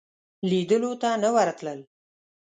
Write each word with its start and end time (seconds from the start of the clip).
لیدلو 0.49 0.91
ته 1.01 1.09
نه 1.23 1.29
ورتلل. 1.35 1.79